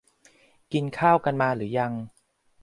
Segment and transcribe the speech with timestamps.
[0.73, 1.93] กินข้าวกันมาหรือยัง